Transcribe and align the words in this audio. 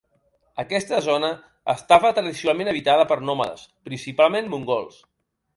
Aquesta 0.61 1.01
zona 1.07 1.29
estava 1.75 2.11
tradicionalment 2.21 2.71
habitada 2.73 3.07
per 3.13 3.21
nòmades 3.31 3.69
principalment 3.91 4.53
mongols. 4.57 4.99